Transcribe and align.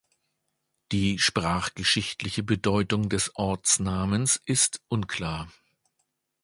Die 0.91 1.19
sprachgeschichtliche 1.19 2.41
Bedeutung 2.41 3.07
des 3.07 3.35
Ortsnamens 3.35 4.41
ist 4.45 4.81
unklar. 4.87 5.47